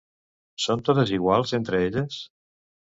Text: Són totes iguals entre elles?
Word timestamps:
Són 0.65 0.81
totes 0.89 1.13
iguals 1.19 1.55
entre 1.61 1.85
elles? 1.91 2.21